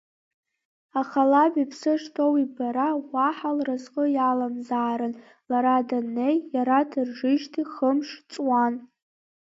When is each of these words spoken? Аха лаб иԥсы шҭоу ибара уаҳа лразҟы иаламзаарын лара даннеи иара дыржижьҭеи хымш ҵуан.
Аха 1.01 1.21
лаб 1.31 1.53
иԥсы 1.63 1.93
шҭоу 2.01 2.33
ибара 2.43 2.89
уаҳа 3.13 3.51
лразҟы 3.57 4.03
иаламзаарын 4.15 5.13
лара 5.49 5.77
даннеи 5.87 6.37
иара 6.55 6.79
дыржижьҭеи 6.89 7.67
хымш 7.73 8.09
ҵуан. 8.31 8.73